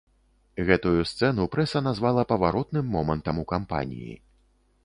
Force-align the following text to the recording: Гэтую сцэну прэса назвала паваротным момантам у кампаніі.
Гэтую 0.69 1.01
сцэну 1.11 1.45
прэса 1.55 1.83
назвала 1.89 2.23
паваротным 2.31 2.91
момантам 2.97 3.43
у 3.43 3.47
кампаніі. 3.55 4.13